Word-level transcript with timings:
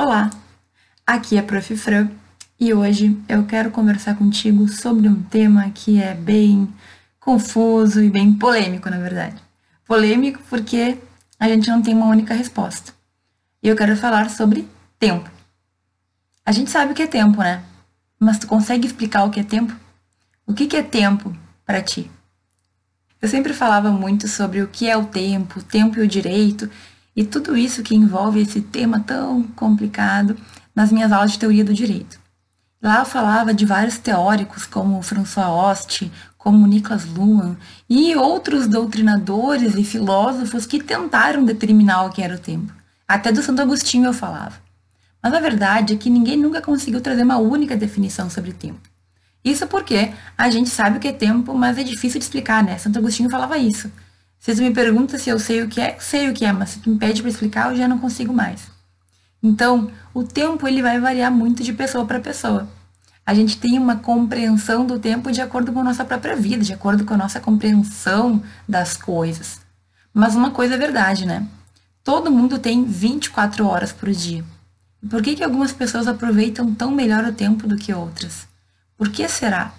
Olá, 0.00 0.30
aqui 1.04 1.36
é 1.36 1.40
a 1.40 1.42
Prof. 1.42 1.76
Fran 1.76 2.08
e 2.56 2.72
hoje 2.72 3.20
eu 3.28 3.44
quero 3.44 3.72
conversar 3.72 4.14
contigo 4.14 4.68
sobre 4.68 5.08
um 5.08 5.24
tema 5.24 5.68
que 5.70 6.00
é 6.00 6.14
bem 6.14 6.72
confuso 7.18 8.00
e 8.00 8.08
bem 8.08 8.32
polêmico, 8.32 8.88
na 8.88 8.98
verdade. 9.00 9.34
Polêmico 9.84 10.40
porque 10.48 10.96
a 11.36 11.48
gente 11.48 11.68
não 11.68 11.82
tem 11.82 11.96
uma 11.96 12.06
única 12.06 12.32
resposta. 12.32 12.92
E 13.60 13.66
eu 13.66 13.74
quero 13.74 13.96
falar 13.96 14.30
sobre 14.30 14.68
tempo. 15.00 15.28
A 16.46 16.52
gente 16.52 16.70
sabe 16.70 16.92
o 16.92 16.94
que 16.94 17.02
é 17.02 17.08
tempo, 17.08 17.38
né? 17.38 17.64
Mas 18.20 18.38
tu 18.38 18.46
consegue 18.46 18.86
explicar 18.86 19.24
o 19.24 19.30
que 19.30 19.40
é 19.40 19.44
tempo? 19.44 19.74
O 20.46 20.54
que 20.54 20.76
é 20.76 20.82
tempo 20.84 21.36
para 21.66 21.82
ti? 21.82 22.08
Eu 23.20 23.28
sempre 23.28 23.52
falava 23.52 23.90
muito 23.90 24.28
sobre 24.28 24.62
o 24.62 24.68
que 24.68 24.88
é 24.88 24.96
o 24.96 25.06
tempo, 25.06 25.58
o 25.58 25.62
tempo 25.64 25.98
e 25.98 26.02
o 26.02 26.06
direito, 26.06 26.70
e 27.18 27.24
tudo 27.24 27.56
isso 27.56 27.82
que 27.82 27.96
envolve 27.96 28.40
esse 28.40 28.60
tema 28.60 29.00
tão 29.00 29.42
complicado 29.42 30.36
nas 30.72 30.92
minhas 30.92 31.10
aulas 31.10 31.32
de 31.32 31.38
teoria 31.40 31.64
do 31.64 31.74
direito. 31.74 32.16
Lá 32.80 33.00
eu 33.00 33.04
falava 33.04 33.52
de 33.52 33.66
vários 33.66 33.98
teóricos, 33.98 34.66
como 34.66 35.02
François 35.02 35.48
Hoste, 35.48 36.12
como 36.36 36.64
Niklas 36.64 37.06
Luhmann, 37.06 37.56
e 37.90 38.14
outros 38.14 38.68
doutrinadores 38.68 39.74
e 39.74 39.82
filósofos 39.82 40.64
que 40.64 40.80
tentaram 40.80 41.42
determinar 41.42 42.04
o 42.04 42.10
que 42.10 42.22
era 42.22 42.36
o 42.36 42.38
tempo. 42.38 42.72
Até 43.08 43.32
do 43.32 43.42
Santo 43.42 43.62
Agostinho 43.62 44.06
eu 44.06 44.14
falava. 44.14 44.54
Mas 45.20 45.34
a 45.34 45.40
verdade 45.40 45.94
é 45.94 45.96
que 45.96 46.08
ninguém 46.08 46.36
nunca 46.36 46.62
conseguiu 46.62 47.00
trazer 47.00 47.24
uma 47.24 47.38
única 47.38 47.76
definição 47.76 48.30
sobre 48.30 48.52
tempo. 48.52 48.88
Isso 49.44 49.66
porque 49.66 50.12
a 50.36 50.48
gente 50.50 50.70
sabe 50.70 50.98
o 50.98 51.00
que 51.00 51.08
é 51.08 51.12
tempo, 51.12 51.52
mas 51.52 51.76
é 51.78 51.82
difícil 51.82 52.20
de 52.20 52.26
explicar, 52.26 52.62
né? 52.62 52.78
Santo 52.78 53.00
Agostinho 53.00 53.28
falava 53.28 53.58
isso. 53.58 53.90
Se 54.38 54.54
tu 54.54 54.62
me 54.62 54.72
pergunta 54.72 55.18
se 55.18 55.30
eu 55.30 55.38
sei 55.38 55.62
o 55.62 55.68
que 55.68 55.80
é, 55.80 55.98
sei 55.98 56.28
o 56.28 56.34
que 56.34 56.44
é, 56.44 56.52
mas 56.52 56.70
se 56.70 56.80
tu 56.80 56.90
me 56.90 56.98
pede 56.98 57.20
para 57.20 57.30
explicar, 57.30 57.70
eu 57.70 57.76
já 57.76 57.88
não 57.88 57.98
consigo 57.98 58.32
mais. 58.32 58.70
Então, 59.42 59.90
o 60.14 60.22
tempo 60.22 60.66
ele 60.66 60.82
vai 60.82 60.98
variar 60.98 61.30
muito 61.30 61.62
de 61.62 61.72
pessoa 61.72 62.04
para 62.04 62.20
pessoa. 62.20 62.68
A 63.24 63.34
gente 63.34 63.58
tem 63.58 63.78
uma 63.78 63.96
compreensão 63.96 64.86
do 64.86 64.98
tempo 64.98 65.30
de 65.30 65.40
acordo 65.40 65.72
com 65.72 65.80
a 65.80 65.84
nossa 65.84 66.04
própria 66.04 66.34
vida, 66.34 66.64
de 66.64 66.72
acordo 66.72 67.04
com 67.04 67.14
a 67.14 67.18
nossa 67.18 67.38
compreensão 67.38 68.42
das 68.66 68.96
coisas. 68.96 69.60
Mas 70.14 70.34
uma 70.34 70.50
coisa 70.50 70.74
é 70.74 70.78
verdade, 70.78 71.26
né? 71.26 71.46
Todo 72.02 72.30
mundo 72.30 72.58
tem 72.58 72.84
24 72.84 73.66
horas 73.66 73.92
por 73.92 74.10
dia. 74.10 74.42
Por 75.10 75.22
que, 75.22 75.36
que 75.36 75.44
algumas 75.44 75.72
pessoas 75.72 76.08
aproveitam 76.08 76.74
tão 76.74 76.90
melhor 76.90 77.24
o 77.24 77.32
tempo 77.32 77.68
do 77.68 77.76
que 77.76 77.92
outras? 77.92 78.48
Por 78.96 79.10
que 79.10 79.28
será? 79.28 79.72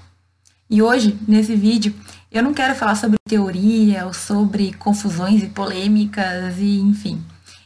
E 0.70 0.84
hoje, 0.84 1.17
nesse 1.28 1.56
vídeo, 1.56 1.95
eu 2.31 2.44
não 2.44 2.53
quero 2.53 2.75
falar 2.75 2.94
sobre 2.94 3.17
teoria 3.28 4.06
ou 4.06 4.14
sobre 4.14 4.72
confusões 4.73 5.42
e 5.42 5.48
polêmicas 5.48 6.59
e 6.59 6.80
enfim. 6.80 7.23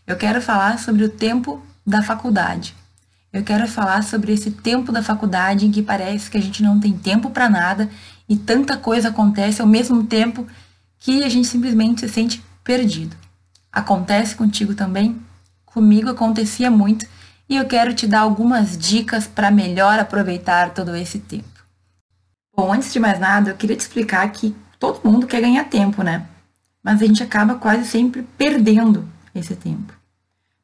Eu 0.08 0.16
quero 0.16 0.42
falar 0.42 0.80
sobre 0.80 1.04
o 1.04 1.10
tempo 1.10 1.62
da 1.86 2.02
faculdade. 2.02 2.74
Eu 3.34 3.44
quero 3.44 3.68
falar 3.68 4.04
sobre 4.04 4.32
esse 4.32 4.52
tempo 4.52 4.90
da 4.90 5.04
faculdade 5.04 5.66
em 5.66 5.72
que 5.72 5.82
parece 5.82 6.32
que 6.32 6.38
a 6.38 6.42
gente 6.42 6.64
não 6.64 6.80
tem 6.80 6.94
tempo 6.94 7.30
para 7.30 7.50
nada 7.50 7.90
e 8.30 8.38
tanta 8.38 8.78
coisa 8.78 9.10
acontece 9.10 9.62
ao 9.62 9.68
mesmo 9.68 10.06
tempo 10.06 10.48
que 10.98 11.24
a 11.24 11.30
gente 11.30 11.48
simplesmente 11.48 12.02
se 12.02 12.10
sente 12.10 12.42
perdido. 12.64 13.18
Acontece 13.70 14.34
contigo 14.34 14.76
também? 14.76 15.22
Comigo 15.66 16.10
acontecia 16.10 16.72
muito 16.72 17.06
e 17.50 17.58
eu 17.58 17.66
quero 17.66 17.94
te 17.94 18.08
dar 18.08 18.22
algumas 18.22 18.78
dicas 18.78 19.28
para 19.28 19.52
melhor 19.52 20.00
aproveitar 20.00 20.70
todo 20.70 20.96
esse 20.96 21.20
tempo. 21.20 21.53
Bom, 22.56 22.72
antes 22.72 22.94
de 22.94 23.00
mais 23.00 23.20
nada, 23.20 23.50
eu 23.50 23.56
queria 23.56 23.76
te 23.76 23.80
explicar 23.80 24.30
que 24.32 24.56
todo 24.78 25.02
mundo 25.04 25.26
quer 25.26 25.42
ganhar 25.42 25.64
tempo, 25.64 26.04
né? 26.04 26.28
Mas 26.84 27.02
a 27.02 27.06
gente 27.06 27.24
acaba 27.24 27.56
quase 27.56 27.86
sempre 27.86 28.22
perdendo 28.38 29.08
esse 29.34 29.56
tempo. 29.56 29.92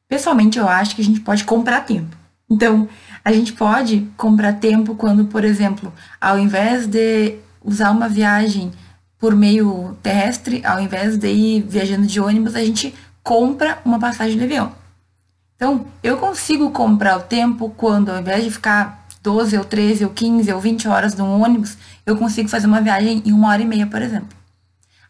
Pessoalmente, 0.08 0.58
eu 0.58 0.68
acho 0.68 0.94
que 0.94 1.02
a 1.02 1.04
gente 1.04 1.20
pode 1.20 1.42
comprar 1.42 1.80
tempo. 1.80 2.16
Então, 2.48 2.88
a 3.24 3.32
gente 3.32 3.52
pode 3.52 4.06
comprar 4.16 4.54
tempo 4.54 4.94
quando, 4.94 5.24
por 5.24 5.44
exemplo, 5.44 5.92
ao 6.20 6.38
invés 6.38 6.86
de 6.86 7.36
usar 7.64 7.90
uma 7.90 8.08
viagem 8.08 8.70
por 9.18 9.34
meio 9.34 9.96
terrestre, 10.02 10.64
ao 10.64 10.80
invés 10.80 11.16
de 11.16 11.28
ir 11.28 11.62
viajando 11.62 12.06
de 12.06 12.20
ônibus, 12.20 12.54
a 12.54 12.64
gente 12.64 12.94
compra 13.22 13.78
uma 13.84 13.98
passagem 13.98 14.38
de 14.38 14.44
avião. 14.44 14.72
Então, 15.56 15.86
eu 16.02 16.16
consigo 16.16 16.70
comprar 16.70 17.18
o 17.18 17.22
tempo 17.22 17.72
quando, 17.76 18.10
ao 18.10 18.20
invés 18.20 18.44
de 18.44 18.50
ficar 18.50 18.99
12 19.22 19.56
ou 19.58 19.64
13 19.64 20.04
ou 20.04 20.10
15 20.10 20.52
ou 20.52 20.60
20 20.60 20.88
horas 20.88 21.14
de 21.14 21.22
um 21.22 21.42
ônibus, 21.42 21.76
eu 22.06 22.16
consigo 22.16 22.48
fazer 22.48 22.66
uma 22.66 22.80
viagem 22.80 23.22
em 23.24 23.32
uma 23.32 23.48
hora 23.48 23.62
e 23.62 23.66
meia, 23.66 23.86
por 23.86 24.00
exemplo. 24.00 24.36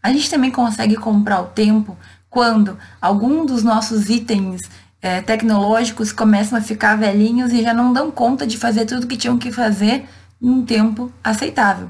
A 0.02 0.12
gente 0.12 0.30
também 0.30 0.50
consegue 0.50 0.96
comprar 0.96 1.40
o 1.40 1.46
tempo 1.46 1.96
quando 2.28 2.78
algum 3.00 3.44
dos 3.44 3.62
nossos 3.62 4.08
itens 4.08 4.60
é, 5.02 5.20
tecnológicos 5.20 6.12
começam 6.12 6.58
a 6.58 6.62
ficar 6.62 6.96
velhinhos 6.96 7.52
e 7.52 7.62
já 7.62 7.74
não 7.74 7.92
dão 7.92 8.10
conta 8.10 8.46
de 8.46 8.56
fazer 8.56 8.86
tudo 8.86 9.06
que 9.06 9.16
tinham 9.16 9.38
que 9.38 9.52
fazer 9.52 10.08
num 10.40 10.64
tempo 10.64 11.12
aceitável. 11.22 11.88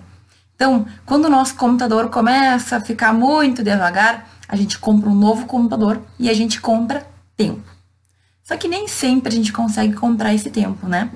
Então, 0.54 0.86
quando 1.06 1.24
o 1.24 1.30
nosso 1.30 1.54
computador 1.54 2.10
começa 2.10 2.76
a 2.76 2.80
ficar 2.80 3.14
muito 3.14 3.62
devagar, 3.62 4.28
a 4.48 4.56
gente 4.56 4.78
compra 4.78 5.08
um 5.08 5.14
novo 5.14 5.46
computador 5.46 6.02
e 6.18 6.28
a 6.28 6.34
gente 6.34 6.60
compra 6.60 7.06
tempo. 7.36 7.62
Só 8.42 8.56
que 8.56 8.68
nem 8.68 8.88
sempre 8.88 9.32
a 9.32 9.36
gente 9.36 9.52
consegue 9.52 9.94
comprar 9.94 10.34
esse 10.34 10.50
tempo, 10.50 10.88
né? 10.88 11.08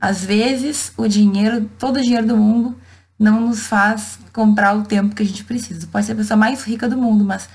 Às 0.00 0.24
vezes, 0.24 0.92
o 0.96 1.08
dinheiro, 1.08 1.68
todo 1.78 1.98
o 1.98 2.02
dinheiro 2.02 2.26
do 2.26 2.36
mundo, 2.36 2.76
não 3.18 3.40
nos 3.40 3.66
faz 3.66 4.18
comprar 4.32 4.76
o 4.76 4.84
tempo 4.84 5.14
que 5.14 5.22
a 5.22 5.26
gente 5.26 5.44
precisa. 5.44 5.86
Pode 5.88 6.06
ser 6.06 6.12
a 6.12 6.16
pessoa 6.16 6.36
mais 6.36 6.62
rica 6.62 6.88
do 6.88 6.96
mundo, 6.96 7.24
mas 7.24 7.48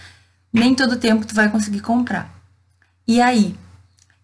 nem 0.52 0.76
todo 0.76 0.98
tempo 0.98 1.26
tu 1.26 1.34
vai 1.34 1.50
conseguir 1.50 1.80
comprar. 1.80 2.30
E 3.08 3.22
aí? 3.22 3.56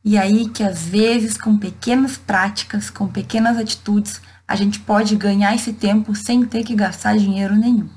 E 0.04 0.18
aí 0.18 0.50
que 0.50 0.64
às 0.64 0.84
vezes, 0.84 1.38
com 1.38 1.58
pequenas 1.58 2.18
práticas, 2.18 2.90
com 2.90 3.08
pequenas 3.08 3.58
atitudes, 3.58 4.22
a 4.48 4.56
gente 4.56 4.80
pode 4.80 5.16
ganhar 5.16 5.56
esse 5.56 5.74
tempo 5.74 6.14
sem 6.16 6.46
ter 6.46 6.64
que 6.64 6.76
gastar 6.76 7.18
dinheiro 7.18 7.56
nenhum. 7.56 7.90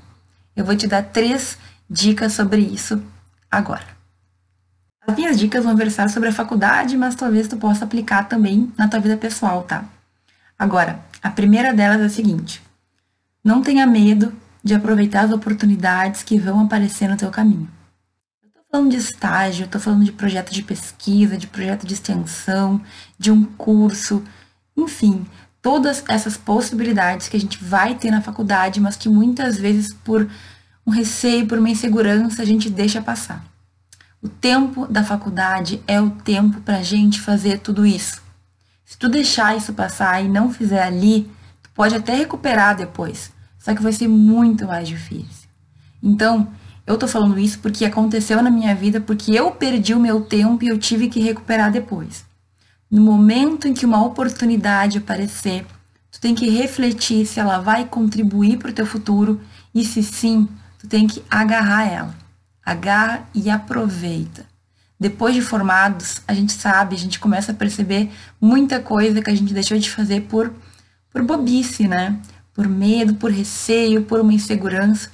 Eu 0.55 0.63
vou 0.63 0.75
te 0.75 0.87
dar 0.87 1.03
três 1.03 1.57
dicas 1.89 2.33
sobre 2.33 2.61
isso 2.61 3.01
agora. 3.49 3.85
As 5.05 5.15
minhas 5.15 5.37
dicas 5.37 5.65
vão 5.65 5.75
versar 5.75 6.09
sobre 6.09 6.29
a 6.29 6.33
faculdade, 6.33 6.95
mas 6.95 7.15
talvez 7.15 7.47
tu 7.47 7.57
possa 7.57 7.83
aplicar 7.83 8.29
também 8.29 8.71
na 8.77 8.87
tua 8.87 8.99
vida 8.99 9.17
pessoal, 9.17 9.63
tá? 9.63 9.83
Agora, 10.57 11.03
a 11.21 11.29
primeira 11.29 11.73
delas 11.73 12.01
é 12.01 12.05
a 12.05 12.09
seguinte: 12.09 12.61
não 13.43 13.61
tenha 13.61 13.85
medo 13.85 14.33
de 14.63 14.73
aproveitar 14.73 15.25
as 15.25 15.31
oportunidades 15.31 16.23
que 16.23 16.37
vão 16.37 16.61
aparecer 16.61 17.09
no 17.09 17.17
teu 17.17 17.29
caminho. 17.29 17.69
Eu 18.41 18.47
estou 18.47 18.63
falando 18.71 18.91
de 18.91 18.97
estágio, 18.97 19.65
estou 19.65 19.81
falando 19.81 20.05
de 20.05 20.11
projeto 20.11 20.53
de 20.53 20.63
pesquisa, 20.63 21.37
de 21.37 21.47
projeto 21.47 21.85
de 21.85 21.93
extensão, 21.93 22.81
de 23.19 23.31
um 23.31 23.43
curso, 23.43 24.23
enfim, 24.77 25.25
todas 25.61 26.03
essas 26.07 26.37
possibilidades 26.37 27.27
que 27.27 27.35
a 27.35 27.39
gente 27.39 27.61
vai 27.61 27.95
ter 27.95 28.09
na 28.09 28.21
faculdade, 28.21 28.79
mas 28.79 28.95
que 28.95 29.09
muitas 29.09 29.57
vezes 29.57 29.93
por 29.93 30.29
um 30.85 30.91
receio, 30.91 31.47
por 31.47 31.57
uma 31.57 31.69
insegurança, 31.69 32.41
a 32.41 32.45
gente 32.45 32.69
deixa 32.69 33.01
passar. 33.01 33.45
O 34.21 34.29
tempo 34.29 34.87
da 34.87 35.03
faculdade 35.03 35.83
é 35.85 35.99
o 35.99 36.09
tempo 36.09 36.61
para 36.61 36.77
a 36.77 36.83
gente 36.83 37.19
fazer 37.19 37.59
tudo 37.59 37.85
isso. 37.85 38.22
Se 38.85 38.97
tu 38.97 39.07
deixar 39.07 39.55
isso 39.55 39.73
passar 39.73 40.23
e 40.23 40.27
não 40.27 40.51
fizer 40.51 40.83
ali, 40.83 41.29
tu 41.61 41.69
pode 41.73 41.95
até 41.95 42.13
recuperar 42.15 42.75
depois, 42.75 43.31
só 43.57 43.73
que 43.73 43.81
vai 43.81 43.91
ser 43.91 44.07
muito 44.07 44.65
mais 44.67 44.87
difícil. 44.87 45.49
Então, 46.01 46.47
eu 46.85 46.97
tô 46.97 47.07
falando 47.07 47.39
isso 47.39 47.59
porque 47.59 47.85
aconteceu 47.85 48.41
na 48.43 48.51
minha 48.51 48.75
vida, 48.75 48.99
porque 48.99 49.31
eu 49.31 49.51
perdi 49.51 49.93
o 49.93 49.99
meu 49.99 50.21
tempo 50.21 50.63
e 50.63 50.67
eu 50.67 50.77
tive 50.77 51.07
que 51.07 51.19
recuperar 51.19 51.71
depois. 51.71 52.25
No 52.91 53.01
momento 53.01 53.67
em 53.67 53.73
que 53.73 53.85
uma 53.85 54.03
oportunidade 54.05 54.97
aparecer, 54.97 55.65
tu 56.11 56.19
tem 56.19 56.35
que 56.35 56.49
refletir 56.49 57.25
se 57.25 57.39
ela 57.39 57.59
vai 57.59 57.85
contribuir 57.85 58.57
para 58.57 58.69
o 58.69 58.73
teu 58.73 58.85
futuro 58.85 59.41
e 59.73 59.85
se 59.85 60.03
sim, 60.03 60.47
tu 60.77 60.87
tem 60.87 61.07
que 61.07 61.23
agarrar 61.29 61.87
ela. 61.87 62.15
Agarra 62.65 63.27
e 63.33 63.49
aproveita 63.49 64.52
depois 65.03 65.35
de 65.35 65.41
formados, 65.41 66.21
a 66.25 66.33
gente 66.33 66.53
sabe, 66.53 66.95
a 66.95 66.97
gente 66.97 67.19
começa 67.19 67.51
a 67.51 67.55
perceber 67.55 68.09
muita 68.39 68.79
coisa 68.79 69.21
que 69.21 69.29
a 69.29 69.35
gente 69.35 69.53
deixou 69.53 69.77
de 69.77 69.91
fazer 69.91 70.21
por, 70.21 70.53
por 71.11 71.21
bobice, 71.23 71.89
né? 71.89 72.17
Por 72.53 72.69
medo, 72.69 73.15
por 73.15 73.29
receio, 73.29 74.03
por 74.03 74.21
uma 74.21 74.31
insegurança. 74.31 75.11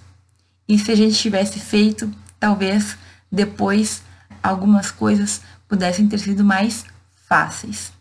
E 0.68 0.78
se 0.78 0.92
a 0.92 0.96
gente 0.96 1.18
tivesse 1.18 1.60
feito, 1.60 2.08
talvez 2.40 3.00
depois 3.32 4.04
algumas 4.44 4.92
coisas 4.92 5.42
pudessem 5.68 6.08
ter 6.08 6.20
sido 6.20 6.46
mais 6.46 6.86
fáceis. 7.28 7.92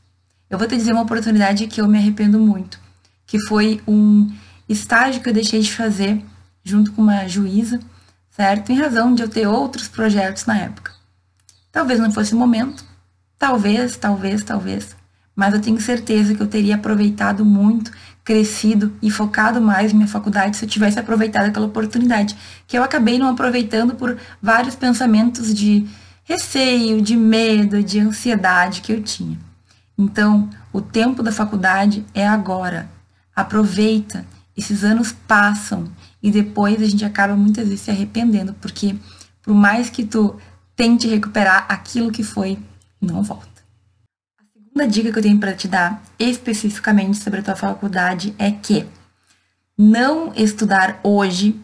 Eu 0.51 0.59
vou 0.59 0.69
te 0.69 0.77
dizer 0.77 0.93
uma 0.93 1.05
oportunidade 1.05 1.67
que 1.69 1.81
eu 1.81 1.89
me 1.89 1.97
arrependo 1.97 2.39
muito, 2.39 2.79
que 3.27 3.41
foi 3.47 3.81
um 3.89 4.31
estágio 4.69 5.23
que 5.23 5.29
eu 5.31 5.33
deixei 5.33 5.63
de 5.63 5.73
fazer 5.73 6.23
junto 6.63 6.93
com 6.93 7.01
uma 7.01 7.27
juíza, 7.27 7.81
certo? 8.31 8.73
Em 8.73 8.79
razão 8.79 9.15
de 9.15 9.23
eu 9.23 9.29
ter 9.31 9.47
outros 9.47 9.89
projetos 9.89 10.45
na 10.45 10.59
época. 10.59 10.98
Talvez 11.71 12.01
não 12.01 12.11
fosse 12.11 12.35
o 12.35 12.39
momento, 12.39 12.85
talvez, 13.39 13.97
talvez, 13.97 14.43
talvez, 14.43 14.97
mas 15.35 15.55
eu 15.55 15.61
tenho 15.61 15.81
certeza 15.81 16.35
que 16.35 16.43
eu 16.43 16.47
teria 16.47 16.75
aproveitado 16.75 17.45
muito, 17.45 17.93
crescido 18.25 18.93
e 19.01 19.11
focado 19.11 19.61
mais 19.61 19.93
minha 19.93 20.09
faculdade 20.09 20.57
se 20.57 20.65
eu 20.65 20.69
tivesse 20.69 20.99
aproveitado 20.99 21.47
aquela 21.47 21.67
oportunidade, 21.67 22.37
que 22.67 22.77
eu 22.77 22.83
acabei 22.83 23.19
não 23.19 23.31
aproveitando 23.31 23.95
por 23.95 24.19
vários 24.43 24.75
pensamentos 24.75 25.55
de 25.55 25.89
receio, 26.25 27.01
de 27.01 27.17
medo, 27.17 27.83
de 27.83 28.01
ansiedade 28.01 28.83
que 28.83 28.93
eu 28.93 29.03
tinha. 29.03 29.39
Então, 29.97 30.51
o 30.73 30.81
tempo 30.81 31.23
da 31.23 31.33
faculdade 31.33 32.05
é 32.13 32.27
agora. 32.27 32.89
Aproveita, 33.35 34.27
esses 34.57 34.85
anos 34.85 35.11
passam 35.11 35.85
e 36.23 36.31
depois 36.31 36.83
a 36.83 36.87
gente 36.87 37.05
acaba 37.05 37.35
muitas 37.35 37.65
vezes 37.69 37.81
se 37.81 37.91
arrependendo, 37.91 38.53
porque 38.61 38.95
por 39.43 39.55
mais 39.55 39.89
que 39.89 40.05
tu 40.05 40.37
tente 40.79 41.09
recuperar 41.09 41.67
aquilo 41.69 42.13
que 42.13 42.23
foi, 42.23 42.57
não 43.01 43.21
volta. 43.21 43.49
A 44.39 44.45
segunda 44.55 44.87
dica 44.87 45.11
que 45.11 45.19
eu 45.19 45.23
tenho 45.23 45.41
para 45.41 45.53
te 45.53 45.67
dar 45.67 46.01
especificamente 46.17 47.19
sobre 47.19 47.41
a 47.41 47.43
tua 47.43 47.57
faculdade 47.57 48.33
é 48.39 48.53
que 48.53 48.87
não 49.77 50.33
estudar 50.37 51.01
hoje 51.03 51.61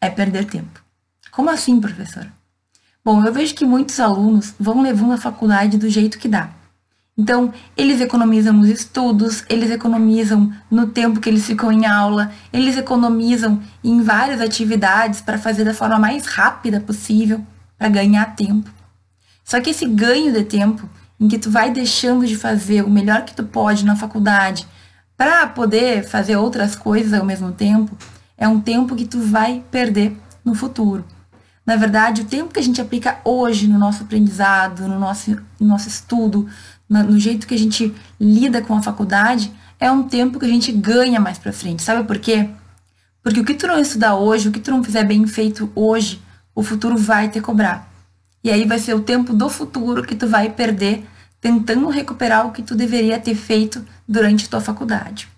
é 0.00 0.10
perder 0.10 0.46
tempo. 0.46 0.82
Como 1.30 1.48
assim, 1.48 1.80
professora? 1.80 2.32
Bom, 3.04 3.24
eu 3.24 3.32
vejo 3.32 3.54
que 3.54 3.64
muitos 3.64 4.00
alunos 4.00 4.52
vão 4.58 4.82
levando 4.82 5.12
a 5.12 5.18
faculdade 5.18 5.78
do 5.78 5.88
jeito 5.88 6.18
que 6.18 6.26
dá. 6.26 6.50
Então, 7.16 7.54
eles 7.76 8.00
economizam 8.00 8.52
nos 8.52 8.68
estudos, 8.68 9.44
eles 9.48 9.70
economizam 9.70 10.52
no 10.68 10.88
tempo 10.88 11.20
que 11.20 11.28
eles 11.28 11.46
ficam 11.46 11.70
em 11.70 11.86
aula, 11.86 12.32
eles 12.52 12.76
economizam 12.76 13.62
em 13.84 14.02
várias 14.02 14.40
atividades 14.40 15.20
para 15.20 15.38
fazer 15.38 15.62
da 15.62 15.72
forma 15.72 16.00
mais 16.00 16.26
rápida 16.26 16.80
possível, 16.80 17.46
para 17.78 17.88
ganhar 17.88 18.36
tempo. 18.36 18.70
Só 19.44 19.60
que 19.60 19.70
esse 19.70 19.86
ganho 19.86 20.32
de 20.32 20.44
tempo, 20.44 20.88
em 21.20 21.28
que 21.28 21.38
tu 21.38 21.50
vai 21.50 21.70
deixando 21.70 22.26
de 22.26 22.36
fazer 22.36 22.84
o 22.84 22.90
melhor 22.90 23.24
que 23.24 23.34
tu 23.34 23.44
pode 23.44 23.84
na 23.84 23.96
faculdade, 23.96 24.66
para 25.16 25.46
poder 25.46 26.04
fazer 26.04 26.36
outras 26.36 26.74
coisas 26.74 27.12
ao 27.14 27.24
mesmo 27.24 27.52
tempo, 27.52 27.96
é 28.36 28.46
um 28.46 28.60
tempo 28.60 28.94
que 28.94 29.06
tu 29.06 29.20
vai 29.20 29.62
perder 29.70 30.16
no 30.44 30.54
futuro. 30.54 31.04
Na 31.64 31.74
verdade, 31.74 32.22
o 32.22 32.26
tempo 32.26 32.52
que 32.52 32.60
a 32.60 32.62
gente 32.62 32.80
aplica 32.80 33.18
hoje 33.24 33.66
no 33.66 33.78
nosso 33.78 34.04
aprendizado, 34.04 34.86
no 34.86 34.98
nosso, 34.98 35.32
no 35.58 35.66
nosso 35.66 35.88
estudo, 35.88 36.46
no 36.88 37.18
jeito 37.18 37.46
que 37.46 37.54
a 37.54 37.58
gente 37.58 37.92
lida 38.20 38.62
com 38.62 38.76
a 38.76 38.82
faculdade, 38.82 39.52
é 39.80 39.90
um 39.90 40.04
tempo 40.04 40.38
que 40.38 40.46
a 40.46 40.48
gente 40.48 40.70
ganha 40.70 41.18
mais 41.18 41.38
para 41.38 41.52
frente. 41.52 41.82
Sabe 41.82 42.04
por 42.04 42.18
quê? 42.18 42.48
Porque 43.22 43.40
o 43.40 43.44
que 43.44 43.54
tu 43.54 43.66
não 43.66 43.80
estudar 43.80 44.14
hoje, 44.14 44.48
o 44.48 44.52
que 44.52 44.60
tu 44.60 44.70
não 44.70 44.84
fizer 44.84 45.02
bem 45.02 45.26
feito 45.26 45.70
hoje, 45.74 46.22
o 46.56 46.62
futuro 46.62 46.96
vai 46.96 47.28
te 47.28 47.40
cobrar. 47.40 47.92
E 48.42 48.50
aí 48.50 48.64
vai 48.64 48.78
ser 48.78 48.94
o 48.94 49.00
tempo 49.00 49.34
do 49.34 49.50
futuro 49.50 50.02
que 50.02 50.16
tu 50.16 50.26
vai 50.26 50.48
perder 50.48 51.06
tentando 51.38 51.88
recuperar 51.90 52.46
o 52.46 52.52
que 52.52 52.62
tu 52.62 52.74
deveria 52.74 53.20
ter 53.20 53.34
feito 53.34 53.84
durante 54.08 54.48
tua 54.48 54.60
faculdade. 54.60 55.28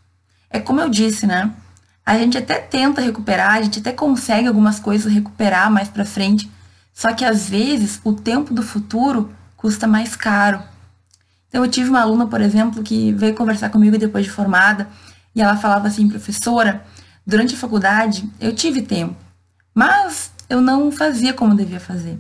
É 0.49 0.61
como 0.61 0.81
eu 0.81 0.89
disse, 0.89 1.27
né? 1.27 1.53
A 2.07 2.17
gente 2.17 2.39
até 2.39 2.55
tenta 2.55 3.03
recuperar, 3.03 3.57
a 3.57 3.63
gente 3.63 3.81
até 3.81 3.93
consegue 3.93 4.47
algumas 4.47 4.79
coisas 4.79 5.13
recuperar 5.13 5.71
mais 5.71 5.89
para 5.89 6.05
frente, 6.05 6.51
só 6.95 7.13
que 7.13 7.25
às 7.25 7.49
vezes 7.49 8.01
o 8.05 8.15
tempo 8.15 8.55
do 8.55 8.63
futuro 8.63 9.31
custa 9.57 9.87
mais 9.87 10.15
caro. 10.15 10.63
Então, 11.49 11.65
eu 11.65 11.71
tive 11.71 11.91
uma 11.91 12.01
aluna, 12.01 12.27
por 12.27 12.41
exemplo, 12.41 12.83
que 12.83 13.13
veio 13.13 13.35
conversar 13.35 13.71
comigo 13.71 13.99
depois 13.99 14.25
de 14.25 14.31
formada, 14.31 14.89
e 15.35 15.43
ela 15.43 15.57
falava 15.57 15.89
assim, 15.89 16.09
professora, 16.09 16.85
durante 17.27 17.55
a 17.55 17.59
faculdade 17.59 18.29
eu 18.41 18.55
tive 18.55 18.83
tempo, 18.83 19.17
mas 19.75 20.31
eu 20.49 20.61
não 20.61 20.91
fazia 20.91 21.33
como 21.33 21.55
devia 21.55 21.81
fazer. 21.81 22.19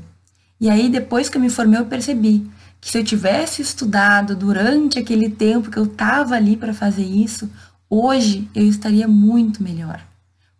E 0.61 0.69
aí, 0.69 0.89
depois 0.89 1.29
que 1.29 1.37
eu 1.37 1.41
me 1.41 1.51
formei, 1.51 1.79
eu 1.79 1.87
percebi 1.87 2.49
que 2.81 2.91
se 2.91 2.99
eu 2.99 3.05
tivesse 3.05 3.63
estudado 3.63 4.37
durante 4.37 4.99
aquele 4.99 5.29
tempo 5.29 5.71
que 5.71 5.79
eu 5.79 5.85
estava 5.85 6.35
ali 6.35 6.57
para 6.57 6.75
fazer 6.75 7.05
isso, 7.05 7.51
hoje 7.89 8.49
eu 8.55 8.67
estaria 8.67 9.09
muito 9.09 9.63
melhor. 9.63 10.01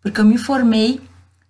Porque 0.01 0.19
eu 0.19 0.25
me 0.25 0.37
formei 0.37 1.01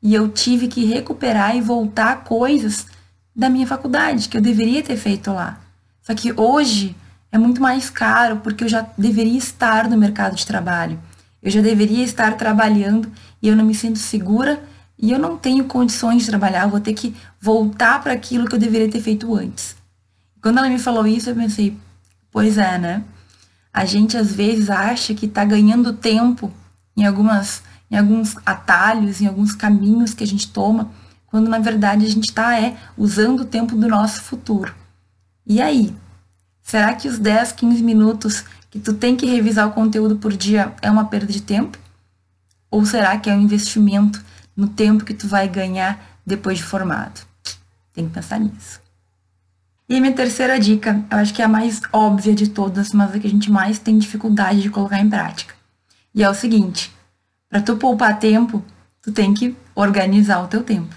e 0.01 0.13
eu 0.13 0.30
tive 0.30 0.68
que 0.68 0.86
recuperar 0.86 1.56
e 1.56 1.62
voltar 1.62 2.24
coisas 2.24 2.88
da 3.36 3.50
minha 3.50 3.68
faculdade 3.68 4.30
que 4.30 4.38
eu 4.38 4.42
deveria 4.42 4.83
ter 4.83 4.98
feito 4.98 5.31
lá. 5.31 5.60
Só 6.01 6.13
que 6.13 6.33
hoje 6.36 6.95
é 7.31 7.38
muito 7.38 7.62
mais 7.62 7.89
caro 7.89 8.38
porque 8.38 8.63
eu 8.63 8.68
já 8.69 8.88
deveria 8.98 9.38
estar 9.38 9.88
no 9.88 9.98
mercado 9.98 10.36
de 10.36 10.45
trabalho. 10.45 11.00
Eu 11.42 11.51
já 11.51 11.62
deveria 11.62 12.04
estar 12.04 12.36
trabalhando 12.36 13.12
e 13.42 13.48
eu 13.48 13.56
não 13.56 13.63
me 13.63 13.75
sinto 13.75 14.00
segura 14.00 14.62
e 15.00 15.12
eu 15.12 15.18
não 15.18 15.38
tenho 15.38 15.63
condições 15.66 16.24
de 16.24 16.28
trabalhar, 16.28 16.63
eu 16.63 16.69
vou 16.69 16.80
ter 16.80 16.94
que 16.94 17.16
voltar 17.40 18.01
para 18.04 18.13
aquilo 18.13 18.48
que 18.48 18.56
eu 18.56 18.60
deveria 18.60 18.92
ter 18.92 19.01
feito 19.01 19.34
antes. 19.34 19.75
Quando 20.42 20.57
ela 20.57 20.69
me 20.69 20.78
falou 20.78 21.07
isso, 21.07 21.30
eu 21.30 21.36
pensei, 21.36 21.78
pois 22.31 22.57
é, 22.57 22.78
né? 22.78 23.04
A 23.74 23.86
gente 23.86 24.18
às 24.18 24.34
vezes 24.34 24.69
acha 24.69 25.13
que 25.13 25.25
está 25.25 25.46
ganhando 25.46 25.94
tempo 25.94 26.51
em 26.98 27.06
algumas 27.06 27.63
em 27.92 27.98
alguns 27.98 28.36
atalhos, 28.46 29.19
em 29.19 29.25
alguns 29.25 29.54
caminhos 29.56 30.13
que 30.13 30.24
a 30.24 30.28
gente 30.28 30.48
toma, 30.50 30.92
quando 31.25 31.50
na 31.50 31.57
verdade 31.57 32.06
a 32.06 32.10
gente 32.10 32.30
está 32.30 32.60
é 32.60 32.78
usando 32.96 33.40
o 33.40 33.46
tempo 33.46 33.75
do 33.75 33.88
nosso 33.88 34.22
futuro. 34.22 34.75
E 35.44 35.60
aí, 35.60 35.96
Será 36.69 36.94
que 36.94 37.07
os 37.07 37.18
10, 37.18 37.54
15 37.54 37.81
minutos 37.81 38.46
que 38.69 38.80
tu 38.80 38.94
tem 38.94 39.16
que 39.16 39.25
revisar 39.25 39.68
o 39.68 39.72
conteúdo 39.72 40.18
por 40.18 40.31
dia 40.31 40.72
é 40.84 40.92
uma 40.92 41.06
perda 41.06 41.34
de 41.34 41.42
tempo? 41.42 41.80
Ou 42.69 42.86
será 42.86 43.18
que 43.18 43.28
é 43.28 43.34
um 43.34 43.42
investimento 43.42 44.24
no 44.59 44.67
tempo 44.67 45.06
que 45.06 45.13
tu 45.13 45.25
vai 45.25 45.47
ganhar 45.47 46.19
depois 46.25 46.57
de 46.57 46.65
formado? 46.65 47.21
Tem 47.94 48.06
que 48.06 48.13
pensar 48.13 48.39
nisso. 48.39 48.81
E 49.88 49.95
a 49.95 50.01
minha 50.01 50.13
terceira 50.13 50.59
dica, 50.59 51.03
eu 51.09 51.17
acho 51.17 51.33
que 51.33 51.41
é 51.41 51.45
a 51.45 51.47
mais 51.47 51.81
óbvia 51.94 52.35
de 52.35 52.50
todas, 52.50 52.91
mas 52.91 53.15
a 53.15 53.19
que 53.19 53.25
a 53.25 53.29
gente 53.29 53.50
mais 53.50 53.79
tem 53.79 53.97
dificuldade 53.97 54.61
de 54.61 54.69
colocar 54.69 55.00
em 55.00 55.09
prática. 55.09 55.56
E 56.13 56.21
é 56.21 56.29
o 56.29 56.33
seguinte, 56.33 56.91
para 57.50 57.61
tu 57.61 57.77
poupar 57.77 58.19
tempo, 58.19 58.63
tu 59.01 59.13
tem 59.13 59.33
que 59.33 59.56
organizar 59.73 60.44
o 60.44 60.47
teu 60.47 60.62
tempo. 60.62 60.94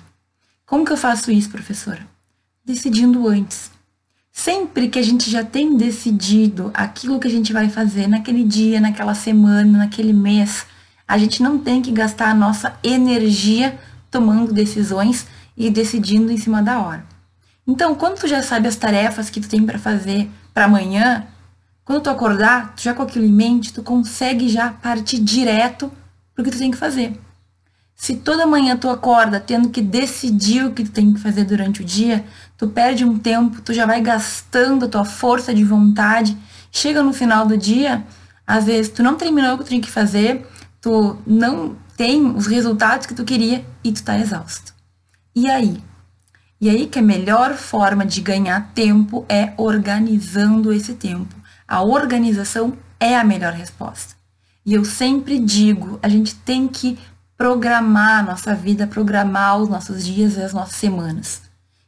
Como 0.67 0.85
que 0.85 0.93
eu 0.93 0.97
faço 0.97 1.31
isso, 1.31 1.49
professora? 1.49 2.05
Decidindo 2.65 3.29
antes. 3.29 3.71
Sempre 4.33 4.89
que 4.89 4.99
a 4.99 5.03
gente 5.03 5.31
já 5.31 5.45
tem 5.45 5.77
decidido 5.77 6.71
aquilo 6.75 7.21
que 7.21 7.29
a 7.29 7.31
gente 7.31 7.53
vai 7.53 7.69
fazer 7.69 8.09
naquele 8.09 8.43
dia, 8.43 8.81
naquela 8.81 9.15
semana, 9.15 9.79
naquele 9.79 10.13
mês, 10.13 10.67
a 11.07 11.19
gente 11.19 11.43
não 11.43 11.59
tem 11.59 11.83
que 11.83 11.91
gastar 11.91 12.31
a 12.31 12.35
nossa 12.35 12.75
energia 12.83 13.79
tomando 14.11 14.53
decisões 14.53 15.27
e 15.57 15.71
decidindo 15.71 16.33
em 16.33 16.37
cima 16.37 16.63
da 16.63 16.81
hora. 16.81 17.05
Então, 17.67 17.95
quando 17.95 18.19
tu 18.19 18.27
já 18.27 18.43
sabe 18.43 18.69
as 18.69 18.77
tarefas 18.77 19.31
que 19.31 19.41
tu 19.41 19.49
tem 19.49 19.65
para 19.65 19.79
fazer 19.79 20.29
para 20.53 20.65
amanhã, 20.65 21.27
quando 21.85 22.03
tu 22.03 22.11
acordar, 22.11 22.75
tu 22.75 22.83
já 22.83 22.95
com 22.95 23.03
aquilo 23.03 23.25
em 23.25 23.33
mente, 23.33 23.73
tu 23.73 23.83
consegue 23.83 24.49
já 24.49 24.71
partir 24.71 25.19
direto 25.19 25.91
pro 26.35 26.45
que 26.45 26.51
tu 26.51 26.59
tem 26.59 26.71
que 26.71 26.77
fazer. 26.77 27.19
Se 27.95 28.17
toda 28.17 28.47
manhã 28.47 28.77
tu 28.77 28.89
acorda 28.89 29.39
tendo 29.39 29.71
que 29.71 29.81
decidir 29.81 30.65
o 30.65 30.73
que 30.73 30.85
tu 30.85 30.91
tem 30.91 31.13
que 31.13 31.21
fazer 31.21 31.45
durante 31.45 31.83
o 31.83 31.85
dia, 31.85 32.25
tu 32.57 32.69
perde 32.69 33.05
um 33.05 33.17
tempo, 33.17 33.61
tu 33.63 33.73
já 33.73 33.87
vai 33.87 34.01
gastando 34.01 34.87
a 34.87 34.89
tua 34.89 35.05
força 35.05 35.55
de 35.55 35.63
vontade. 35.63 36.37
Chega 36.71 37.03
no 37.03 37.13
final 37.13 37.47
do 37.47 37.57
dia, 37.57 38.05
às 38.47 38.65
vezes 38.65 38.91
tu 38.91 39.03
não 39.03 39.15
terminou 39.15 39.55
o 39.55 39.59
que 39.59 39.65
tu 39.65 39.69
tinha 39.69 39.81
que 39.81 39.91
fazer, 39.91 40.45
tu 40.83 41.17
não 41.25 41.77
tem 41.97 42.27
os 42.27 42.47
resultados 42.47 43.07
que 43.07 43.15
tu 43.15 43.25
queria 43.25 43.65
e 43.85 43.93
tu 43.93 44.03
tá 44.03 44.19
exausto. 44.19 44.75
E 45.35 45.49
aí? 45.49 45.83
E 46.61 46.69
aí 46.69 46.87
que 46.87 46.99
a 46.99 47.03
melhor 47.03 47.55
forma 47.55 48.05
de 48.05 48.21
ganhar 48.21 48.73
tempo 48.75 49.25
é 49.29 49.53
organizando 49.57 50.73
esse 50.73 50.95
tempo. 50.95 51.35
A 51.67 51.83
organização 51.83 52.77
é 52.99 53.17
a 53.17 53.25
melhor 53.25 53.53
resposta. 53.53 54.15
E 54.67 54.75
eu 54.75 54.85
sempre 54.85 55.39
digo, 55.39 55.99
a 56.03 56.09
gente 56.09 56.35
tem 56.35 56.67
que 56.69 56.99
programar 57.37 58.21
a 58.21 58.23
nossa 58.23 58.55
vida, 58.55 58.87
programar 58.87 59.59
os 59.59 59.69
nossos 59.69 60.05
dias 60.05 60.37
e 60.37 60.43
as 60.43 60.53
nossas 60.53 60.77
semanas. 60.77 61.43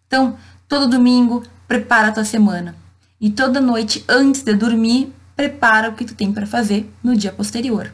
Então, 0.06 0.36
todo 0.68 0.88
domingo, 0.88 1.42
prepara 1.66 2.08
a 2.08 2.12
tua 2.12 2.24
semana. 2.24 2.74
E 3.20 3.30
toda 3.30 3.60
noite, 3.60 4.04
antes 4.08 4.42
de 4.42 4.54
dormir, 4.54 5.12
prepara 5.36 5.88
o 5.88 5.94
que 5.94 6.04
tu 6.04 6.14
tem 6.14 6.32
para 6.32 6.46
fazer 6.46 6.92
no 7.02 7.16
dia 7.16 7.32
posterior. 7.32 7.92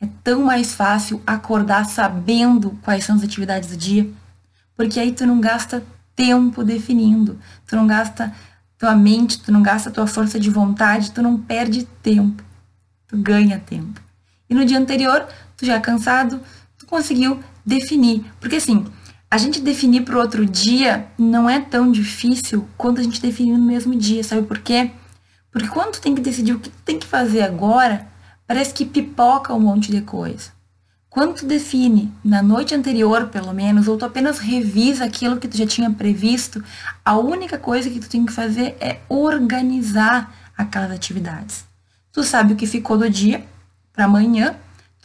É 0.00 0.06
tão 0.22 0.42
mais 0.42 0.74
fácil 0.74 1.22
acordar 1.26 1.84
sabendo 1.86 2.78
quais 2.82 3.04
são 3.04 3.16
as 3.16 3.22
atividades 3.22 3.70
do 3.70 3.76
dia, 3.76 4.08
porque 4.76 5.00
aí 5.00 5.12
tu 5.12 5.26
não 5.26 5.40
gasta 5.40 5.84
tempo 6.14 6.62
definindo, 6.62 7.38
tu 7.66 7.74
não 7.74 7.86
gasta 7.86 8.32
tua 8.78 8.94
mente, 8.94 9.42
tu 9.42 9.50
não 9.50 9.62
gasta 9.62 9.90
tua 9.90 10.06
força 10.06 10.38
de 10.38 10.50
vontade, 10.50 11.10
tu 11.10 11.20
não 11.20 11.36
perde 11.36 11.84
tempo, 12.02 12.42
tu 13.08 13.16
ganha 13.16 13.58
tempo. 13.58 14.00
E 14.48 14.54
no 14.54 14.64
dia 14.64 14.78
anterior, 14.78 15.26
tu 15.56 15.66
já 15.66 15.80
cansado, 15.80 16.40
conseguiu 16.88 17.38
definir. 17.64 18.24
Porque 18.40 18.56
assim, 18.56 18.84
a 19.30 19.38
gente 19.38 19.60
definir 19.60 20.04
para 20.04 20.16
o 20.16 20.20
outro 20.20 20.44
dia 20.44 21.06
não 21.18 21.48
é 21.48 21.60
tão 21.60 21.92
difícil 21.92 22.66
quanto 22.76 23.00
a 23.00 23.04
gente 23.04 23.20
definir 23.20 23.56
no 23.56 23.64
mesmo 23.64 23.94
dia, 23.94 24.24
sabe 24.24 24.42
por 24.42 24.58
quê? 24.58 24.90
Porque 25.52 25.68
quando 25.68 25.92
tu 25.92 26.00
tem 26.00 26.14
que 26.14 26.20
decidir 26.20 26.54
o 26.54 26.58
que 26.58 26.70
tu 26.70 26.82
tem 26.84 26.98
que 26.98 27.06
fazer 27.06 27.42
agora, 27.42 28.06
parece 28.48 28.74
que 28.74 28.84
pipoca 28.84 29.54
um 29.54 29.60
monte 29.60 29.92
de 29.92 30.00
coisa. 30.00 30.50
Quando 31.08 31.36
tu 31.36 31.46
define 31.46 32.12
na 32.24 32.42
noite 32.42 32.74
anterior, 32.74 33.28
pelo 33.28 33.52
menos, 33.52 33.86
ou 33.86 33.96
tu 33.96 34.04
apenas 34.04 34.38
revisa 34.38 35.04
aquilo 35.04 35.36
que 35.36 35.46
tu 35.46 35.56
já 35.56 35.66
tinha 35.66 35.90
previsto, 35.90 36.64
a 37.04 37.16
única 37.16 37.58
coisa 37.58 37.88
que 37.88 38.00
tu 38.00 38.08
tem 38.08 38.26
que 38.26 38.32
fazer 38.32 38.76
é 38.80 39.00
organizar 39.08 40.34
aquelas 40.56 40.90
atividades. 40.90 41.64
Tu 42.10 42.24
sabe 42.24 42.54
o 42.54 42.56
que 42.56 42.66
ficou 42.66 42.98
do 42.98 43.08
dia 43.08 43.46
para 43.92 44.06
amanhã 44.06 44.56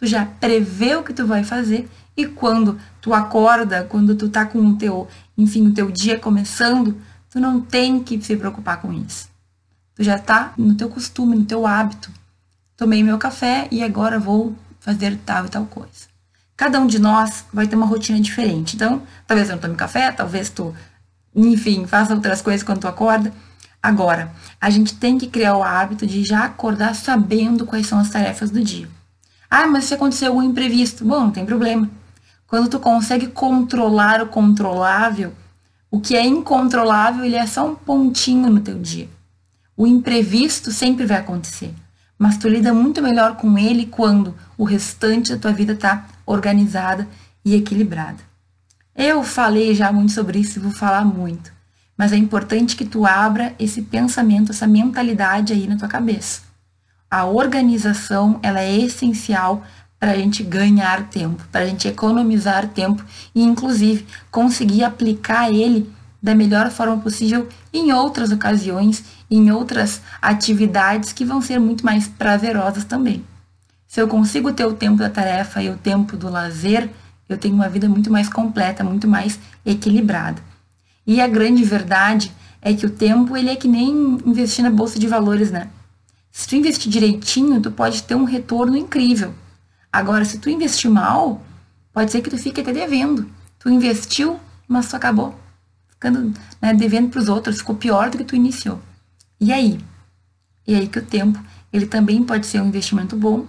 tu 0.03 0.05
já 0.05 0.25
prevê 0.25 0.95
o 0.95 1.03
que 1.03 1.13
tu 1.13 1.25
vai 1.25 1.43
fazer 1.43 1.89
e 2.15 2.25
quando 2.25 2.77
tu 3.01 3.13
acorda, 3.13 3.85
quando 3.85 4.15
tu 4.15 4.29
tá 4.29 4.45
com 4.45 4.59
o 4.59 4.75
teu, 4.75 5.07
enfim, 5.37 5.67
o 5.67 5.73
teu 5.73 5.89
dia 5.89 6.19
começando, 6.19 6.99
tu 7.29 7.39
não 7.39 7.61
tem 7.61 8.03
que 8.03 8.21
se 8.21 8.35
preocupar 8.35 8.81
com 8.81 8.91
isso. 8.91 9.29
Tu 9.95 10.03
já 10.03 10.19
tá 10.19 10.53
no 10.57 10.75
teu 10.75 10.89
costume, 10.89 11.37
no 11.37 11.45
teu 11.45 11.65
hábito. 11.65 12.11
Tomei 12.83 13.01
meu 13.01 13.17
café 13.17 13.65
e 13.71 13.81
agora 13.81 14.19
vou 14.19 14.53
fazer 14.81 15.17
tal 15.25 15.45
e 15.45 15.49
tal 15.49 15.65
coisa. 15.65 16.09
Cada 16.53 16.81
um 16.81 16.85
de 16.85 16.99
nós 16.99 17.45
vai 17.53 17.65
ter 17.65 17.77
uma 17.77 17.85
rotina 17.85 18.19
diferente. 18.19 18.75
Então, 18.75 19.01
talvez 19.25 19.47
eu 19.47 19.55
não 19.55 19.61
tome 19.61 19.75
café, 19.75 20.11
talvez 20.11 20.49
tu, 20.49 20.75
enfim, 21.33 21.87
faça 21.87 22.13
outras 22.13 22.41
coisas 22.41 22.61
quando 22.61 22.81
tu 22.81 22.87
acorda. 22.89 23.31
Agora, 23.81 24.33
a 24.59 24.69
gente 24.69 24.95
tem 24.95 25.17
que 25.17 25.27
criar 25.27 25.55
o 25.55 25.63
hábito 25.63 26.05
de 26.05 26.25
já 26.25 26.43
acordar 26.43 26.93
sabendo 26.93 27.65
quais 27.65 27.87
são 27.87 27.99
as 27.99 28.09
tarefas 28.09 28.51
do 28.51 28.61
dia. 28.61 28.89
Ah, 29.49 29.65
mas 29.65 29.85
se 29.85 29.93
acontecer 29.93 30.25
algum 30.25 30.43
imprevisto, 30.43 31.05
bom, 31.05 31.21
não 31.21 31.31
tem 31.31 31.45
problema. 31.45 31.89
Quando 32.45 32.67
tu 32.67 32.81
consegue 32.81 33.27
controlar 33.27 34.21
o 34.21 34.27
controlável, 34.27 35.31
o 35.89 36.01
que 36.01 36.17
é 36.17 36.25
incontrolável, 36.25 37.23
ele 37.23 37.37
é 37.37 37.47
só 37.47 37.65
um 37.65 37.75
pontinho 37.75 38.49
no 38.49 38.59
teu 38.59 38.77
dia. 38.77 39.09
O 39.77 39.87
imprevisto 39.87 40.69
sempre 40.69 41.05
vai 41.05 41.19
acontecer, 41.19 41.73
mas 42.23 42.37
tu 42.37 42.47
lida 42.47 42.73
muito 42.73 43.01
melhor 43.01 43.35
com 43.35 43.57
ele 43.57 43.85
quando 43.85 44.33
o 44.57 44.63
restante 44.63 45.33
da 45.33 45.37
tua 45.37 45.51
vida 45.51 45.73
está 45.73 46.05
organizada 46.25 47.05
e 47.43 47.53
equilibrada. 47.53 48.19
Eu 48.95 49.25
falei 49.25 49.75
já 49.75 49.91
muito 49.91 50.13
sobre 50.13 50.39
isso 50.39 50.57
e 50.57 50.61
vou 50.61 50.71
falar 50.71 51.03
muito, 51.03 51.51
mas 51.97 52.13
é 52.13 52.15
importante 52.15 52.77
que 52.77 52.85
tu 52.85 53.05
abra 53.05 53.53
esse 53.59 53.81
pensamento, 53.81 54.53
essa 54.53 54.65
mentalidade 54.65 55.51
aí 55.51 55.67
na 55.67 55.75
tua 55.75 55.89
cabeça. 55.89 56.43
A 57.11 57.25
organização, 57.25 58.39
ela 58.41 58.61
é 58.61 58.73
essencial 58.73 59.61
para 59.99 60.11
a 60.11 60.15
gente 60.15 60.43
ganhar 60.43 61.09
tempo, 61.09 61.43
para 61.51 61.65
a 61.65 61.67
gente 61.67 61.89
economizar 61.89 62.69
tempo 62.69 63.03
e, 63.35 63.43
inclusive, 63.43 64.07
conseguir 64.31 64.85
aplicar 64.85 65.51
ele 65.51 65.91
da 66.23 66.33
melhor 66.33 66.71
forma 66.71 66.97
possível 66.99 67.49
em 67.73 67.91
outras 67.91 68.31
ocasiões, 68.31 69.03
em 69.29 69.51
outras 69.51 70.01
atividades 70.21 71.11
que 71.11 71.25
vão 71.25 71.41
ser 71.41 71.59
muito 71.59 71.85
mais 71.85 72.07
prazerosas 72.07 72.85
também. 72.85 73.21
Se 73.85 74.01
eu 74.01 74.07
consigo 74.07 74.53
ter 74.53 74.65
o 74.65 74.73
tempo 74.73 74.97
da 74.97 75.09
tarefa 75.09 75.61
e 75.61 75.69
o 75.69 75.75
tempo 75.75 76.15
do 76.15 76.29
lazer, 76.29 76.89
eu 77.27 77.37
tenho 77.37 77.53
uma 77.53 77.67
vida 77.67 77.89
muito 77.89 78.09
mais 78.09 78.29
completa, 78.29 78.85
muito 78.85 79.05
mais 79.05 79.37
equilibrada. 79.65 80.41
E 81.05 81.19
a 81.19 81.27
grande 81.27 81.61
verdade 81.65 82.31
é 82.61 82.73
que 82.73 82.85
o 82.85 82.89
tempo 82.89 83.35
ele 83.35 83.49
é 83.49 83.55
que 83.57 83.67
nem 83.67 84.17
investir 84.25 84.63
na 84.63 84.71
bolsa 84.71 84.97
de 84.97 85.07
valores, 85.07 85.51
né? 85.51 85.67
Se 86.31 86.47
tu 86.47 86.55
investir 86.55 86.89
direitinho, 86.89 87.59
tu 87.59 87.69
pode 87.69 88.01
ter 88.01 88.15
um 88.15 88.23
retorno 88.23 88.77
incrível. 88.77 89.33
Agora, 89.91 90.23
se 90.23 90.39
tu 90.39 90.49
investir 90.49 90.89
mal, 90.89 91.41
pode 91.91 92.11
ser 92.11 92.21
que 92.21 92.29
tu 92.29 92.37
fique 92.37 92.61
até 92.61 92.71
devendo. 92.71 93.29
Tu 93.59 93.69
investiu, 93.69 94.39
mas 94.67 94.89
tu 94.89 94.95
acabou 94.95 95.42
ficando 96.03 96.33
né, 96.61 96.73
devendo 96.73 97.09
para 97.09 97.19
os 97.21 97.29
outros, 97.29 97.59
ficou 97.59 97.75
pior 97.75 98.09
do 98.09 98.17
que 98.17 98.25
tu 98.25 98.35
iniciou. 98.35 98.81
E 99.39 99.53
aí? 99.53 99.79
E 100.67 100.75
aí 100.75 100.87
que 100.87 100.99
o 100.99 101.05
tempo, 101.05 101.41
ele 101.71 101.85
também 101.85 102.21
pode 102.23 102.45
ser 102.45 102.61
um 102.61 102.67
investimento 102.67 103.15
bom 103.15 103.45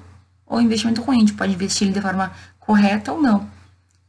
ou 0.46 0.60
investimento 0.60 1.02
ruim. 1.02 1.16
A 1.16 1.20
gente 1.20 1.34
pode 1.34 1.52
investir 1.52 1.92
de 1.92 2.00
forma 2.00 2.32
correta 2.60 3.12
ou 3.12 3.20
não. 3.20 3.48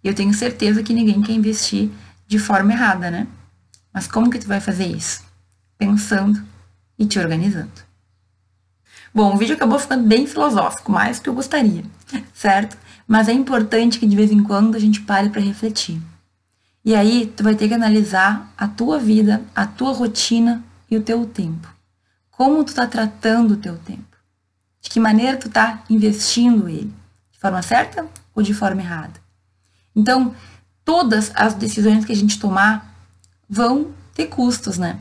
Eu 0.04 0.14
tenho 0.14 0.34
certeza 0.34 0.84
que 0.84 0.94
ninguém 0.94 1.22
quer 1.22 1.34
investir 1.34 1.90
de 2.28 2.38
forma 2.38 2.72
errada, 2.72 3.10
né? 3.10 3.28
Mas 3.92 4.08
como 4.08 4.30
que 4.30 4.38
tu 4.38 4.48
vai 4.48 4.60
fazer 4.60 4.86
isso? 4.86 5.24
Pensando 5.78 6.44
e 7.00 7.06
te 7.06 7.18
organizando. 7.18 7.72
Bom, 9.14 9.34
o 9.34 9.38
vídeo 9.38 9.56
acabou 9.56 9.80
ficando 9.80 10.06
bem 10.06 10.28
filosófico, 10.28 10.92
mais 10.92 11.18
do 11.18 11.24
que 11.24 11.30
eu 11.30 11.34
gostaria, 11.34 11.84
certo? 12.34 12.78
Mas 13.08 13.28
é 13.28 13.34
importante 13.34 13.98
que 13.98 14.06
de 14.06 14.16
vez 14.16 14.32
em 14.32 14.44
quando 14.44 14.75
a 14.75 14.80
gente 14.80 15.02
pare 15.02 15.30
para 15.30 15.42
refletir. 15.42 16.02
E 16.86 16.94
aí 16.94 17.25
tu 17.36 17.44
vai 17.44 17.56
ter 17.56 17.68
que 17.68 17.74
analisar 17.74 18.54
a 18.56 18.68
tua 18.68 19.00
vida, 19.00 19.44
a 19.56 19.65
tua 19.65 19.92
rotina 19.92 20.63
e 20.89 20.96
o 20.96 21.01
teu 21.01 21.25
tempo. 21.25 21.68
Como 22.30 22.63
tu 22.63 22.68
está 22.68 22.86
tratando 22.86 23.56
o 23.56 23.58
teu 23.58 23.75
tempo? 23.80 24.15
De 24.80 24.92
que 24.92 25.00
maneira 25.00 25.36
tu 25.36 25.48
está 25.48 25.84
investindo 25.89 26.70
ele? 26.70 26.94
De 27.32 27.39
forma 27.39 27.63
certa 27.63 28.06
ou 28.36 28.44
de 28.44 28.54
forma 28.54 28.82
errada? 28.82 29.20
Então, 29.96 30.36
todas 30.84 31.32
as 31.34 31.56
decisões 31.56 32.06
que 32.06 32.12
a 32.12 32.15
gente 32.15 32.39
tomar 32.39 32.94
vão 33.50 33.88
ter 34.13 34.27
custos, 34.27 34.77
né? 34.77 35.00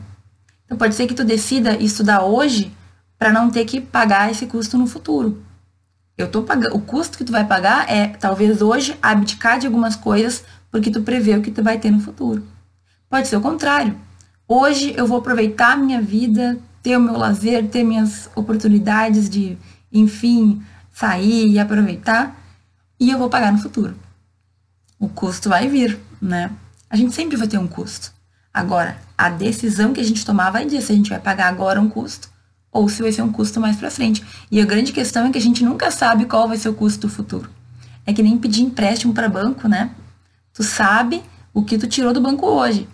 Então 0.65 0.75
pode 0.75 0.95
ser 0.95 1.05
que 1.05 1.13
tu 1.13 1.23
decida 1.23 1.77
estudar 1.77 2.23
hoje 2.23 2.75
para 3.15 3.31
não 3.31 3.51
ter 3.51 3.63
que 3.63 3.79
pagar 3.79 4.31
esse 4.31 4.47
custo 4.47 4.75
no 4.75 4.87
futuro. 4.87 5.43
Eu 6.17 6.31
tô 6.31 6.41
pagando, 6.41 6.75
o 6.75 6.81
custo 6.81 7.17
que 7.17 7.23
tu 7.23 7.31
vai 7.31 7.45
pagar 7.45 7.87
é 7.91 8.07
talvez 8.07 8.61
hoje 8.61 8.97
abdicar 9.03 9.59
de 9.59 9.67
algumas 9.67 9.95
coisas 9.95 10.43
porque 10.75 10.91
tu 10.91 11.01
prevê 11.03 11.37
o 11.37 11.41
que 11.41 11.51
tu 11.51 11.63
vai 11.63 11.79
ter 11.79 11.89
no 11.89 12.01
futuro. 12.01 12.45
Pode 13.09 13.29
ser 13.29 13.37
o 13.37 13.41
contrário. 13.41 13.95
Hoje 14.45 14.93
eu 14.97 15.07
vou 15.07 15.19
aproveitar 15.19 15.71
a 15.71 15.77
minha 15.77 16.01
vida, 16.01 16.59
ter 16.83 16.97
o 16.97 16.99
meu 16.99 17.17
lazer, 17.17 17.65
ter 17.69 17.81
minhas 17.81 18.29
oportunidades 18.35 19.29
de 19.29 19.57
enfim, 19.89 20.61
sair 20.93 21.47
e 21.47 21.57
aproveitar, 21.57 22.37
e 22.99 23.09
eu 23.09 23.17
vou 23.17 23.29
pagar 23.29 23.53
no 23.53 23.57
futuro. 23.57 23.95
O 24.99 25.07
custo 25.07 25.47
vai 25.47 25.69
vir, 25.69 25.97
né? 26.21 26.51
A 26.89 26.97
gente 26.97 27.15
sempre 27.15 27.37
vai 27.37 27.47
ter 27.47 27.57
um 27.57 27.67
custo. 27.69 28.11
Agora, 28.53 28.97
a 29.17 29.29
decisão 29.29 29.93
que 29.93 30.01
a 30.01 30.05
gente 30.05 30.25
tomar 30.25 30.51
vai 30.51 30.65
dizer 30.65 30.81
se 30.81 30.91
a 30.91 30.95
gente 30.95 31.09
vai 31.09 31.21
pagar 31.21 31.47
agora 31.47 31.79
um 31.79 31.87
custo 31.87 32.29
ou 32.69 32.89
se 32.89 33.01
vai 33.01 33.13
ser 33.13 33.21
um 33.21 33.31
custo 33.31 33.61
mais 33.61 33.77
para 33.77 33.89
frente. 33.89 34.21
E 34.51 34.59
a 34.59 34.65
grande 34.65 34.91
questão 34.91 35.25
é 35.25 35.31
que 35.31 35.37
a 35.37 35.41
gente 35.41 35.63
nunca 35.63 35.89
sabe 35.89 36.25
qual 36.25 36.49
vai 36.49 36.57
ser 36.57 36.67
o 36.67 36.73
custo 36.73 37.07
do 37.07 37.13
futuro. 37.13 37.49
É 38.05 38.11
que 38.11 38.21
nem 38.21 38.37
pedir 38.37 38.63
empréstimo 38.63 39.13
para 39.13 39.29
banco, 39.29 39.69
né? 39.69 39.91
Tu 40.55 40.63
sabe 40.63 41.21
o 41.53 41.63
que 41.63 41.77
tu 41.77 41.85
tirou 41.85 42.13
do 42.13 42.21
banco 42.21 42.47
hoje, 42.47 42.87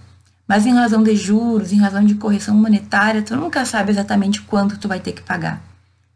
mas 0.48 0.66
em 0.66 0.74
razão 0.74 1.02
de 1.04 1.16
juros, 1.16 1.72
em 1.72 1.80
razão 1.80 2.04
de 2.04 2.16
correção 2.16 2.56
monetária, 2.56 3.22
tu 3.22 3.36
nunca 3.36 3.66
sabe 3.66 3.92
exatamente 3.92 4.42
quanto 4.42 4.78
tu 4.78 4.88
vai 4.88 5.00
ter 5.00 5.14
que 5.14 5.22
pagar 5.22 5.62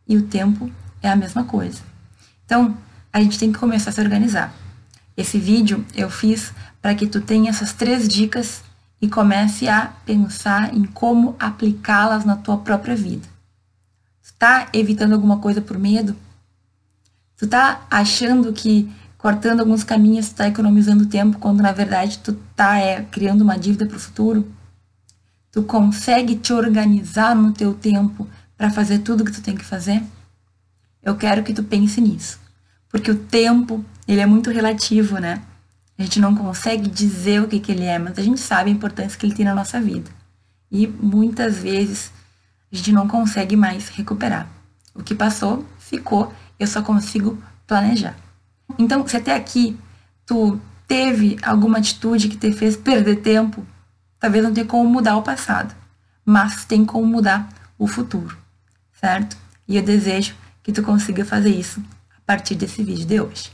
e 0.08 0.16
o 0.18 0.24
tempo 0.24 0.72
é 1.02 1.10
a 1.10 1.16
mesma 1.16 1.44
coisa. 1.44 1.82
Então, 2.46 2.78
a 3.12 3.22
gente 3.22 3.40
tem 3.40 3.52
que 3.52 3.60
começar 3.60 3.90
a 3.90 3.94
se 3.94 4.02
organizar. 4.02 4.54
Esse 5.18 5.40
vídeo 5.40 5.86
eu 5.96 6.10
fiz 6.10 6.54
para 6.82 6.94
que 6.94 7.08
tu 7.08 7.22
tenha 7.22 7.50
essas 7.50 7.74
três 7.74 8.08
dicas 8.08 8.64
e 9.02 9.08
comece 9.08 9.68
a 9.68 9.94
pensar 10.06 10.74
em 10.74 10.84
como 10.84 11.36
aplicá-las 11.40 12.26
na 12.26 12.36
tua 12.36 12.58
própria 12.58 12.96
vida. 12.96 13.28
Tu 14.24 14.34
tá 14.38 14.68
evitando 14.74 15.14
alguma 15.14 15.40
coisa 15.40 15.62
por 15.62 15.78
medo? 15.78 16.16
Tu 17.38 17.48
tá 17.48 17.86
achando 17.90 18.52
que 18.54 18.92
cortando 19.26 19.62
alguns 19.62 19.84
caminhos 19.84 20.30
tu 20.30 20.36
tá 20.36 20.48
economizando 20.48 21.08
tempo 21.08 21.40
quando 21.40 21.60
na 21.60 21.72
verdade 21.72 22.20
tu 22.20 22.34
tá 22.56 22.78
é, 22.78 23.02
criando 23.02 23.42
uma 23.42 23.58
dívida 23.58 23.88
para 23.88 23.98
o 23.98 24.00
futuro? 24.00 24.48
Tu 25.52 25.64
consegue 25.64 26.36
te 26.36 26.54
organizar 26.54 27.36
no 27.36 27.52
teu 27.52 27.74
tempo 27.74 28.30
para 28.56 28.70
fazer 28.70 29.00
tudo 29.00 29.26
que 29.26 29.32
tu 29.32 29.42
tem 29.42 29.56
que 29.56 29.66
fazer? 29.66 30.04
Eu 31.02 31.16
quero 31.16 31.42
que 31.42 31.54
tu 31.54 31.64
pense 31.64 32.00
nisso. 32.00 32.40
Porque 32.88 33.10
o 33.10 33.18
tempo, 33.18 33.84
ele 34.08 34.22
é 34.22 34.28
muito 34.28 34.52
relativo, 34.52 35.18
né? 35.18 35.42
A 35.98 36.04
gente 36.04 36.20
não 36.20 36.36
consegue 36.36 36.88
dizer 36.88 37.42
o 37.42 37.48
que, 37.48 37.60
que 37.60 37.72
ele 37.72 37.84
é, 37.84 37.98
mas 37.98 38.20
a 38.20 38.22
gente 38.22 38.40
sabe 38.40 38.70
a 38.70 38.74
importância 38.74 39.18
que 39.18 39.26
ele 39.26 39.34
tem 39.34 39.44
na 39.44 39.56
nossa 39.56 39.82
vida. 39.82 40.12
E 40.72 40.86
muitas 40.86 41.58
vezes 41.58 42.12
a 42.72 42.76
gente 42.76 42.92
não 42.92 43.08
consegue 43.08 43.56
mais 43.56 43.88
recuperar. 43.88 44.48
O 44.94 45.02
que 45.02 45.16
passou, 45.16 45.66
ficou, 45.80 46.32
eu 46.60 46.68
só 46.68 46.84
consigo 46.84 47.42
planejar. 47.66 48.25
Então, 48.78 49.08
se 49.08 49.18
até 49.18 49.36
aqui 49.36 49.78
tu 50.26 50.60
teve 50.88 51.38
alguma 51.42 51.78
atitude 51.78 52.30
que 52.30 52.38
te 52.38 52.52
fez 52.52 52.76
perder 52.76 53.18
tempo, 53.18 53.66
talvez 54.20 54.44
não 54.44 54.54
tenha 54.54 54.66
como 54.66 54.90
mudar 54.90 55.18
o 55.18 55.24
passado, 55.24 55.76
mas 56.24 56.66
tem 56.66 56.86
como 56.86 57.06
mudar 57.06 57.50
o 57.78 57.88
futuro 57.88 58.46
certo? 59.06 59.38
E 59.68 59.78
eu 59.78 59.84
desejo 59.84 60.36
que 60.64 60.72
tu 60.72 60.82
consiga 60.82 61.24
fazer 61.24 61.50
isso 61.50 61.82
a 62.18 62.22
partir 62.26 62.56
desse 62.56 62.84
vídeo 62.84 63.06
de 63.06 63.22
hoje. 63.22 63.52